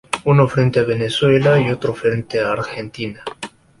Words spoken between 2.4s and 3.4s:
a Argentina.